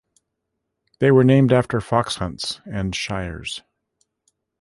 [0.97, 3.61] They were named after fox hunts and shires.